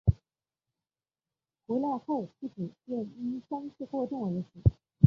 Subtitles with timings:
[1.67, 4.71] 回来后不久便因伤势过重而死。